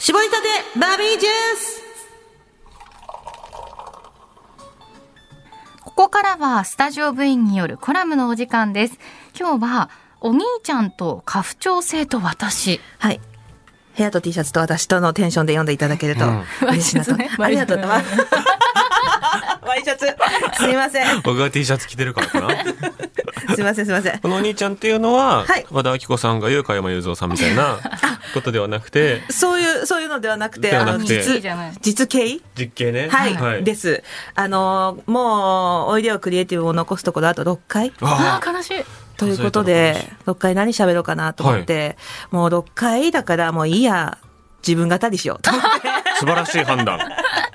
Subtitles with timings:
[0.00, 1.82] 絞りたてバービージュース
[5.84, 8.98] ここからはスタジオ部員によるコラムのお時間です。
[9.38, 9.90] 今日は、
[10.22, 12.80] お兄ちゃんと家父長制と私。
[12.98, 13.20] はい。
[13.94, 17.12] 部屋と T シャツと私とのテンションで読んでいただけるとうん嬉しいなと。
[17.12, 18.16] ワイシャツねありがとう ございます。
[19.70, 20.06] ワイシャツ。
[20.58, 21.22] すみません。
[21.22, 22.48] 僕が T シャツ着てるからかな。
[23.54, 24.18] すみません、すみません。
[24.18, 27.78] このお兄ちゃんっていうのは、はい和田アキ子さんが言う加山雄三さんみたいな
[28.34, 33.08] ことではなくて、そういう、そういうのではなくて、あの、実じゃない、実刑実刑ね。
[33.08, 34.02] はい、です。
[34.34, 38.84] あの、もう、おいでよクリエイティブを残すところあと6回あああ、悲しい。
[39.16, 41.96] ということで、6回何喋ろうかなと思って、
[42.30, 44.18] もう6回だからもういいや、
[44.66, 45.88] 自分語りしようと思って。
[45.88, 46.98] あ、素晴らしい判断。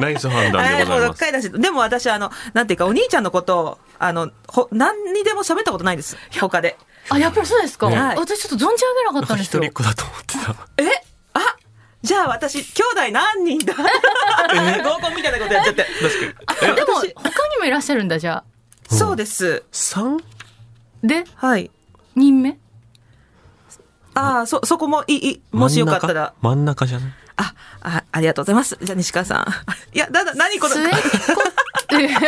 [0.00, 1.20] ナイス判断はい、もう6でございます。
[1.20, 6.16] 回だし、でも私、あの、なんていうか、お兄ちゃんのことを、あの、ほ、何にでも喋ったことないです。
[6.40, 6.76] 他で。
[7.10, 9.72] あ、やっぱりそうですか、ね私ちょっと存じ上げなかなんかったんですよ一人っ。
[9.72, 10.82] 子だと思ってた。
[10.82, 10.88] え？
[11.34, 11.40] あ？
[12.02, 13.74] じゃあ私、兄弟何人だ？
[13.74, 15.84] 合コンみたいなことやっちゃって。
[15.84, 16.76] 確かに。
[16.76, 18.44] でも、私他にもいらっしゃるんだ、じゃ
[18.90, 18.94] あ。
[18.94, 19.64] そうです。
[19.72, 20.18] 三？
[21.02, 21.70] で、はい。
[22.14, 22.58] 人目？
[24.14, 26.34] ああ、そ、そこもいい、いもしよかったら。
[26.42, 26.86] 真ん中？
[26.86, 27.12] 真ん中じゃない？
[27.42, 28.78] あ、あ、ありがとうございます。
[28.80, 29.46] じゃあ西川さん。
[29.94, 30.76] いや、だだ、何この、
[31.92, 32.18] ごめん、も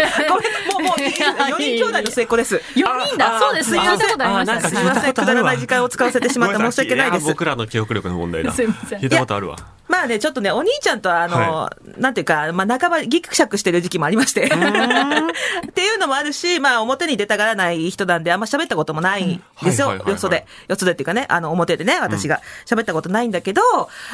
[0.79, 2.57] う、もう、4人兄弟の末っ子です。
[2.75, 3.71] 4人だ、そうです。
[3.71, 4.09] すいません。
[4.09, 7.33] すみません、くだらない時間を使わせてしまった申し訳ないですや。
[7.33, 8.53] 僕らの記憶力の問題だ。
[8.53, 9.57] すいません聞いたことあるわ。
[9.87, 14.45] まあね、ちょっとね、お兄ちゃんとは、あの、はなんていうか、まあ、半ばギクシャクしてる時期もありまして。
[14.45, 19.95] ってのもあるし、まあ、表に出たがらない人なんで、あんま喋ったこともないんですよ。
[19.95, 20.47] よそで。
[20.69, 23.63] よそでっていうかね、あの、表でね、私が喋ったことないんだけど、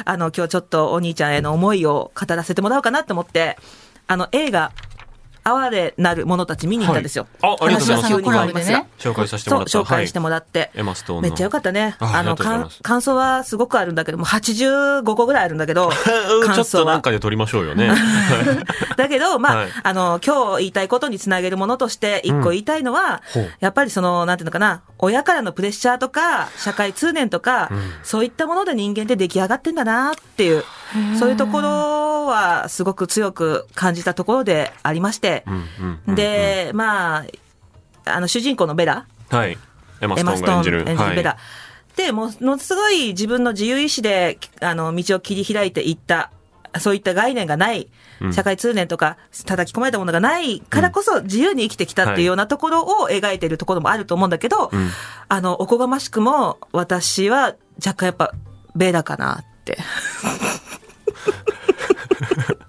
[0.05, 3.57] あの、今日ちょっとお兄ちゃんへの思いを語らせてもらおうかなと思って、
[4.07, 4.71] あの、映画、
[5.43, 7.27] 哀れなる者たち見に行ったんですよ。
[7.41, 9.79] はいあありがとうございます急に変わります紹介させてもらった。
[9.79, 10.71] 紹介してもらって。
[10.75, 11.95] エマストーンのめっちゃよかったね。
[11.99, 15.95] あの、感想はすごくあるんだけども、85個ぐらいあるんだけど、ち
[16.45, 17.01] ょ感想はっとなん。
[17.01, 17.91] かで撮りましょうよね。
[18.97, 27.69] だけど、まあ、はいあの、今日言いたいことにつなげるものとして、一個言いたいのは、ほうやっぱりその、なんていうのかな、親からのプレッシャーとか、社会通念とか、ん
[28.03, 30.63] そういったもので人間って出来上がってんだなっていう、
[31.19, 35.45] そういうところは、すごく強く感じたところでありまして、
[36.07, 37.25] で、まあ、
[38.05, 39.57] あの、主人公のベラ、はい。
[40.01, 40.83] エマストエマストーン演じる。
[40.85, 41.31] ベラ。
[41.31, 41.97] はい。
[41.97, 46.31] で、ものすごい自分の自由意志で、あの、道を切り開いていった、
[46.79, 47.89] そういった概念がない
[48.21, 54.89] うん、社会通念とか叩き込まれたものがないからこそ自由に生きてきたっていうようなところを描いているところもあると思うんだけど、うん。
[55.27, 58.33] あの、おこがましくも私は若干やっぱ
[58.75, 59.77] ベラかなって。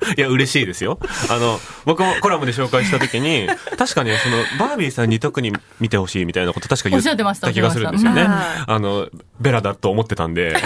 [0.16, 0.98] いや、嬉しいですよ。
[1.30, 3.48] あの、僕もコラムで紹介したときに、
[3.78, 7.02] 確かにその、バービーさんに特に見てほしいみたいなこと確か言おっ
[7.40, 8.26] た気がするんですよね。
[8.28, 9.08] あの、
[9.40, 10.56] ベラだと思ってたんで。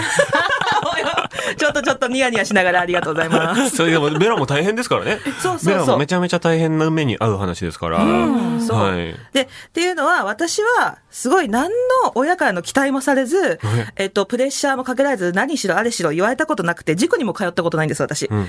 [1.57, 3.69] ちょっとちょっとニヤニヤしながらありがとうございます。
[3.75, 5.19] それでも、ベラも大変ですからね。
[5.41, 7.97] そうそうそうベラもめちゃめちゃ大変な目に遭う話ですから。
[7.97, 9.15] うんそうはい。
[9.33, 11.69] で、っていうのは、私は、すごい何
[12.03, 13.59] の親からの期待もされず、
[13.95, 18.25] えっと、プレッシャーもかけられず、何しろあれしろ言われたことなくて、塾にも通ったことないんです、私。
[18.25, 18.47] うんうん。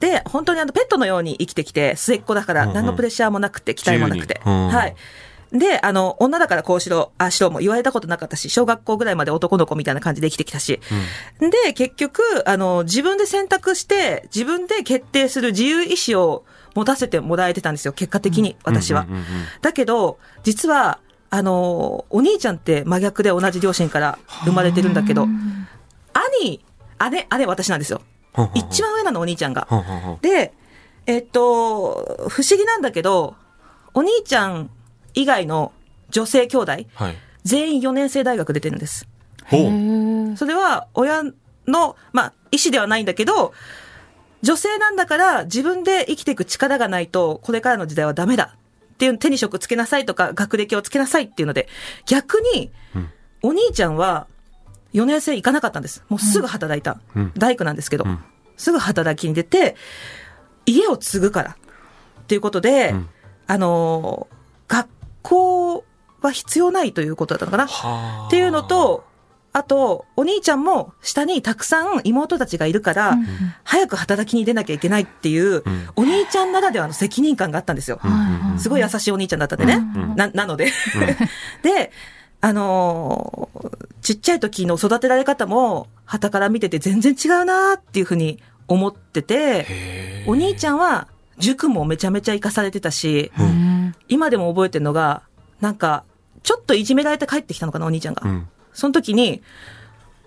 [0.00, 4.40] で、本当にあの、ペットのように生きてきて、末っ子だから、何のプレッシャーもなくて、期待もなくて。
[4.44, 4.94] うんはい。
[5.54, 10.80] で、あの、女だからこうしろ、ああしろも言われたことなかったし、小学校ぐらいまで男の子みたいな感じで生きてきたし。
[11.38, 16.44] で、結局、あの、自分で選択して、自分で決定する自由意志を
[16.74, 19.02] 持たせてもらえてたんですよ、結果的に、私は。
[19.02, 19.26] うんうんうんうん
[19.62, 20.98] だけど、実は、
[21.30, 25.26] あの、お兄ちゃんって真逆で同じ両親から生まれてるんだけど、
[26.42, 26.64] 兄、
[27.10, 28.02] 姉、姉私なんですよ。
[28.54, 29.68] 一番上なの、お兄ちゃんが。
[30.20, 30.52] で、
[31.06, 33.36] えっと、不思議なんだけど、
[33.94, 34.70] お兄ちゃん
[35.14, 35.72] 以外の
[36.10, 37.16] 女性兄弟、はい。
[37.44, 39.06] 全員4年生大学出てるんです。
[39.44, 39.60] ほう。
[39.60, 41.22] へそれは親
[41.66, 43.52] の、まあ、意思ではないんだけど、
[44.42, 48.56] 女性なんだから自分で生きていく力がないと、これからの時代はダメだ
[48.94, 51.68] っていう手に職つけなさいとか、学歴をつけなさいっていうので、
[52.06, 53.10] 逆に、うん
[53.46, 54.26] お兄ちゃんは
[54.94, 56.02] 4年生行かなかったんです。
[56.08, 56.98] もうすぐ働いた。
[57.14, 58.18] うん大工なんですけど、うん
[58.56, 59.76] すぐ働きに出て、
[60.64, 63.08] 家を継ぐからっていうことで、うん
[63.46, 64.34] あのー
[64.74, 64.88] 学
[65.24, 65.84] 校
[66.20, 67.66] は必要ないということだったのかな。
[67.66, 69.04] はあっていうの、と、
[69.52, 73.24] あと、お兄ちゃんも下にたくさん妹たちがいるから、うん
[73.62, 78.00] 早く働きに出なきゃいけないっていう、うんお兄ちゃんならではの責任感があったんですよ。
[78.58, 79.74] すごい優しいお兄ちゃんだったんでね。
[79.74, 80.72] うんな、なので。
[81.62, 81.90] で、
[82.40, 88.38] あのーちっちゃい時の育てられ方も、旗から見てて全然違うなっていうふうに
[88.68, 89.66] 思ってて、
[90.26, 93.63] お兄ちゃんは塾もめちゃめちゃ活かされてたし、うん
[94.14, 95.22] 今でも覚えてるのが、
[95.60, 96.04] なんか、
[96.44, 98.22] ちょっといじめられて帰ってきたのかな、お兄ちゃんが。
[98.24, 98.48] うん。
[98.72, 99.42] その時に、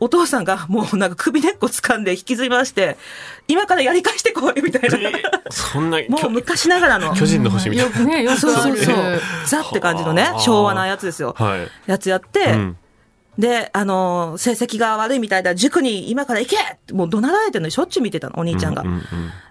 [0.02, 2.98] お父さんがもうなんか首根っこ掴んで引きずり回して、
[3.48, 5.10] 今からやり返してこいみたいな。
[5.50, 7.16] そんな、 もう昔ながらの。
[7.16, 8.78] 巨人の星みたいよくね、よくそうある。
[8.78, 9.22] そうそう。
[9.46, 11.34] ザって感じのねは、あ昭和なやつですよ。
[11.40, 11.46] な。
[11.46, 11.68] はい。
[11.86, 12.78] やつやって、うん
[13.38, 18.82] で、あのー成績が悪いみたいだ、塾に今から行けってもう怒鳴られてるのにしょっちゅう見てたの、お兄ちゃんが。
[18.82, 19.02] うんうんうん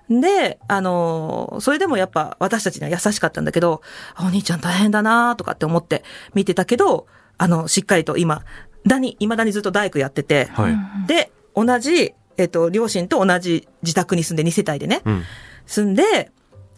[0.08, 3.82] で、あのーそれでもやっぱ私たちには優しかったんだけど、
[4.14, 8.44] あお兄ちゃん大変だなとかって思って見てたけど、あの、しっかりと今、
[8.86, 11.08] だに、未だにずっと大工やってて、はい。
[11.08, 15.22] で、同じ、えっと、両親と同じ自宅に住んで2世帯でね、うん。
[15.66, 16.30] 住んで、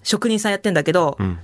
[0.02, 1.38] 職人さんやってんだけど、うん。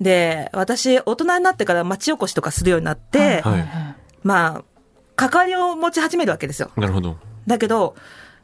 [0.00, 3.68] で、私、大人になってから町おこしとかするようになって、はい
[4.22, 4.64] まあ、
[5.16, 6.70] 関わりを持ち始めるわけですよ。
[6.76, 7.16] なるほど。
[7.46, 7.96] だけど、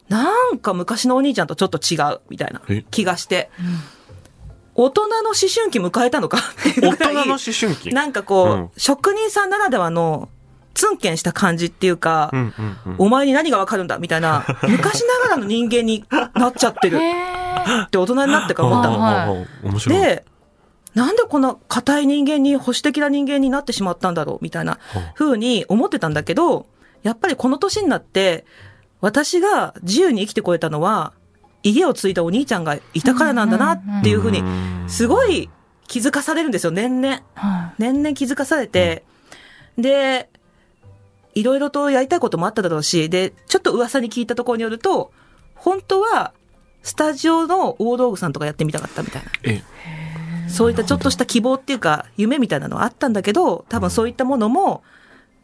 [0.09, 2.83] なんか昔のお兄ちゃんとちょっと違うみたいなえ？
[2.91, 3.49] 気がして、
[4.75, 6.37] 大人の思春期迎えたのか？
[6.37, 7.93] っていう大ぐらい人の思春期？
[7.93, 10.29] なんかこう、うん職人さんならではの
[10.73, 12.53] ツンケンした感じっていうか、うん
[12.85, 12.95] うんうん。
[12.97, 16.03] お前に何がわかるんだみたいな、 昔ながらの人間に
[16.33, 18.99] なっちゃってるって大人になってから思ったの。
[18.99, 19.45] は
[19.85, 19.89] い。
[19.89, 20.25] で、
[20.95, 24.79] なんでこんな硬い人間に、保守的な人間になってしまったんだろうみたいな
[25.15, 26.67] 風に思ってたんだけど、
[27.01, 28.45] やっぱりこの年になって、
[29.01, 31.13] 私が自由に生きてこれたのは、
[31.63, 34.43] 家を継いだお兄ちゃんがいたからなんだなっていう風に、
[34.87, 35.49] すごい
[35.87, 37.21] 気づかされるんですよ、年々。
[37.35, 39.03] は年々気づかされて、
[39.77, 40.29] で、
[41.33, 45.11] いろいろとやりたいこともあっただろうし、で、ちょっと噂に聞いたところによると、
[45.55, 46.33] 本当は、
[46.83, 49.31] スタジオの大道具さんとかやってみたかったみたいな。
[49.43, 49.63] え、
[50.53, 54.83] そういったちょっとした希望っていうか、夢みたいなのはあったんだけど、多分そういったものも、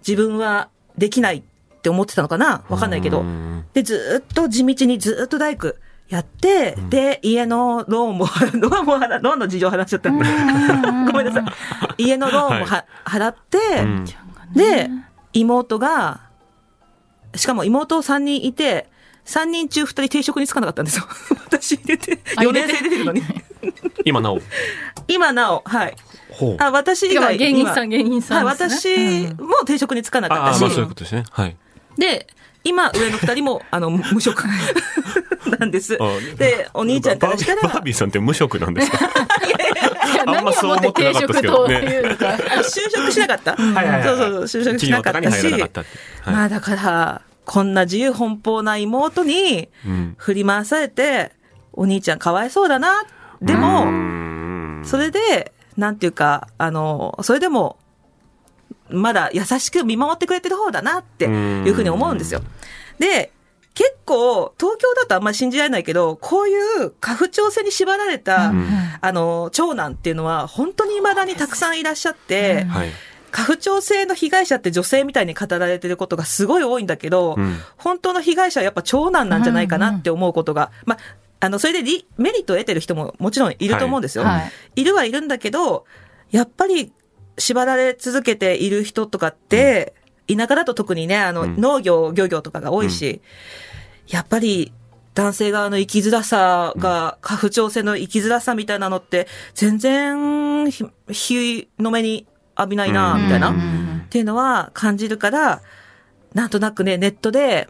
[0.07, 2.63] 自分はできないって思ってたのかな？
[2.69, 3.23] わかんないけどう。
[3.23, 5.73] んで、ずーっと地道にずーっと大工
[6.09, 10.09] やって、で、家のローンも、 ローンも払、ローンの事情話しちゃった。
[10.13, 10.23] ごめ
[11.23, 11.39] んなさ
[11.97, 12.03] い。
[12.03, 14.05] 家のローンもは、払って、うん
[14.53, 14.89] で、
[15.33, 16.21] 妹が、
[17.35, 18.89] しかも妹3人いて、
[19.25, 21.05] 3人中2人定職に就かなかったんですよ。
[21.45, 23.21] 私入れて、あ4年生出てるのに。
[24.05, 24.39] 今なお。
[25.09, 25.95] 今なお、はい。
[26.29, 26.57] ほう。
[26.59, 27.15] あ、私以い。
[27.15, 29.27] 外芸人さん、芸人さはい、んですね。
[29.35, 31.25] 私も定職に就かなかああ、ったし、まあそういうことですね。
[31.31, 31.57] はい。
[31.97, 32.27] で、
[32.63, 34.44] 今、上の二人も、 あの、無無職
[35.57, 36.06] なんですあ。
[36.38, 38.97] で、お兄ちゃんからしたら、バービーバービーさんって無職なんですか？
[38.97, 42.25] いやあんまそう思ってなかったですけどね何をもって定職というのか。
[42.62, 43.55] 就職しなかった？
[43.55, 45.45] はいはいはいそうそう、就職しなかったし。
[45.51, 51.31] はいまあだから、こんな自由奔放な妹にうん振り回されて、
[51.73, 53.05] お兄ちゃんかわいそうだな。
[53.41, 54.19] でも、ん
[54.89, 57.77] それで、なんていうか、あの、それでも、
[58.89, 62.41] まだ優しく見守ってくれてる方だなっていうふうに思うんですよ。
[62.97, 63.31] で、
[63.75, 68.68] 結構、東京だとあんまり信じられないけど、こういう家父長制に縛られた、うん。
[69.00, 72.89] あの、長男っていうのは、本当に未だにたくさんいらっしゃって、はい。
[73.31, 77.57] 家父長制の被害者って女性みたいに語られてることがすごい多いんだけど、うん。
[77.77, 81.00] 本当の被害者はやっぱ長男なんじゃないかなって思うことが、まあ、
[81.39, 84.24] あの、それでリメリットを得てる人ももちろんいると思うんですよ。
[84.24, 84.39] は
[84.75, 84.81] い。
[84.81, 85.86] いるはいるんだけど、
[86.31, 86.91] やっぱり
[87.38, 89.94] 縛られ続けている人とかって、
[90.27, 91.56] 田舎だと特にね、あの、うん。
[91.59, 93.21] 農業、漁業とかが多いし、
[94.07, 94.74] やっぱり
[95.15, 102.27] 男性側の生きづらさが、家父長制の生きづらさみたいなのって、全然ひ、日の目に
[102.57, 103.50] 浴びないな、みたいな。
[103.50, 104.03] うん。
[104.06, 105.62] っていうのは感じるから、
[106.33, 107.68] なんとなくね、ネットで、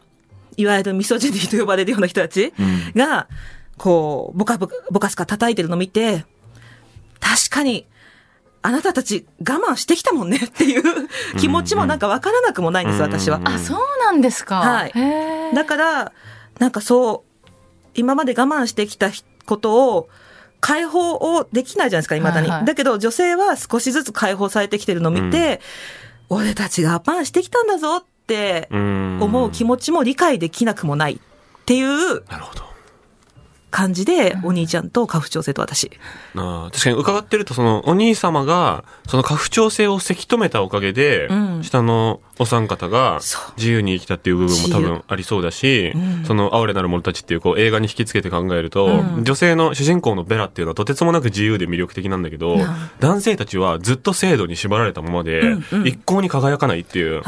[0.56, 2.92] いわゆるミソジニーと呼ばれるような人たちうん。
[2.94, 3.28] が、
[3.80, 6.26] こう、ボカボカ、ボカスカ叩いてるのを見て、
[7.18, 7.86] 確かに、
[8.60, 10.82] あなたたち我慢してきたもんね っていう
[11.38, 13.40] 気持ちもなんかわからなくもないんです、うん私は。
[13.44, 14.56] あ、そうなんですか。
[14.56, 14.92] はい
[15.54, 16.12] だから、
[16.58, 17.48] なんかそう、
[17.94, 19.10] 今まで我慢してきた
[19.46, 20.10] ことを、
[20.60, 22.48] 解放をできないじゃないですか、未だに。
[22.48, 25.62] はいはいだけど女性は少しずつ解放されてきてるのを見て、
[26.28, 32.69] 俺たちが我慢してきたんだぞって思思う気持ちも理解できなくもないっていうなるほど。
[33.70, 35.90] 感じで、お兄ちゃんと家父長制と私。
[36.34, 41.62] ああ確かに伺ってると、その、お兄様が、その家父長制をせき止めたおかげで、うん。
[41.62, 43.20] 下のお三方が
[43.56, 46.24] 自由に生きたっていう部分も多分ありそうだし、うん。
[46.24, 49.24] その、哀れなる者たちっていうこう映画に引き付けて考えると、うん。
[49.24, 52.66] 女性の主人公のベラっていうのはとてつもなく自由で魅力的なんだけど、うん。
[52.98, 57.22] 男性たちはずっと制度に縛られたままで、一向に輝かないっていう。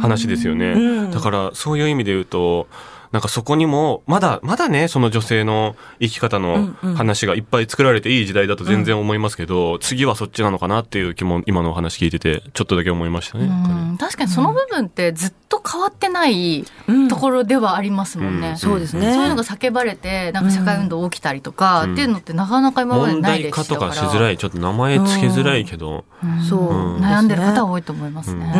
[0.00, 0.72] 話ですよね。
[0.72, 0.78] う
[1.08, 1.10] ん。
[1.10, 2.66] だから、そういう意味で言うと、
[3.12, 6.94] なんかそこにも、まだ、まだね、その女性の生き方のうんうん。
[6.94, 13.50] 話がいっぱい作られていい時代だと全然思いますけど、次はそっちなのかなっていう気も、今のお話聞いてて、ちょっとだけ思いましたね。
[13.98, 17.08] 確かにその部分ってずっと変わってないうん。
[17.08, 18.50] ところではありますもんね。
[18.50, 18.56] うん。
[18.56, 19.12] そうですね。
[19.12, 21.92] そういうのが叫ばれて、なんか社会運動起きたりとか、うん。
[21.92, 26.42] っていうのってなかなか今まで問ないで題化とかしづらい、ちょっと名前つけづらいけど、うん。
[26.42, 26.60] そう。
[26.60, 26.96] うん。
[26.98, 28.52] 悩んでる方は多いと思いますね。
[28.56, 28.58] う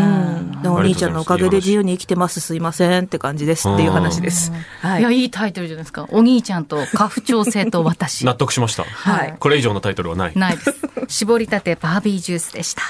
[0.59, 0.63] ん。
[0.63, 2.41] でお兄ちゃんのおかげで自由に生きてます。
[2.41, 4.36] すいませんって感じですっていう話です。
[4.81, 6.07] はいや、いいタイトルじゃないですか。
[6.11, 8.25] お兄ちゃんと家父長制と私。
[8.25, 8.85] 納得しました。
[8.85, 10.33] はいこれ以上のタイトルはない。
[10.35, 10.75] ないです。
[11.09, 12.83] 絞りたてバービージュースでした。